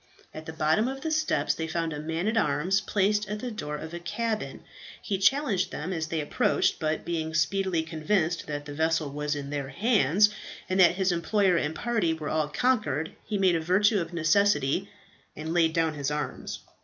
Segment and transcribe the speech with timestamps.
[0.33, 3.51] At the bottom of the steps they found a man at arms placed at the
[3.51, 4.61] door of a cabin.
[4.99, 9.51] He challenged them as they approached, but being speedily convinced that the vessel was in
[9.51, 10.31] their hands,
[10.67, 14.89] and that his employer and party were all conquered, he made a virtue of necessity,
[15.35, 16.61] and laid down his arms.